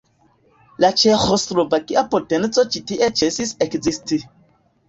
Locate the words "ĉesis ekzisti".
3.21-4.21